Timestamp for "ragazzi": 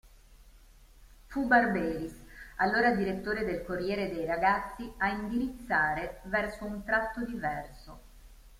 4.25-4.91